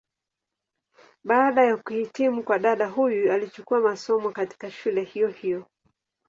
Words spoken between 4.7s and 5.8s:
shule hiyo hiyo.